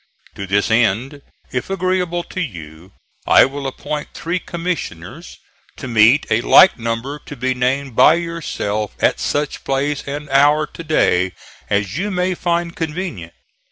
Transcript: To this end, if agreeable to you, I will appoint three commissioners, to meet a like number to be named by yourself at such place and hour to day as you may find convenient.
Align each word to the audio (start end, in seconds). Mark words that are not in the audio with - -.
To 0.33 0.47
this 0.47 0.71
end, 0.71 1.21
if 1.51 1.69
agreeable 1.69 2.23
to 2.23 2.41
you, 2.41 2.91
I 3.27 3.45
will 3.45 3.67
appoint 3.67 4.15
three 4.15 4.39
commissioners, 4.39 5.37
to 5.77 5.87
meet 5.87 6.25
a 6.31 6.41
like 6.41 6.79
number 6.79 7.19
to 7.27 7.35
be 7.35 7.53
named 7.53 7.95
by 7.95 8.15
yourself 8.15 8.95
at 8.99 9.19
such 9.19 9.63
place 9.63 10.03
and 10.07 10.27
hour 10.31 10.65
to 10.65 10.83
day 10.83 11.33
as 11.69 11.99
you 11.99 12.09
may 12.09 12.33
find 12.33 12.75
convenient. 12.75 13.33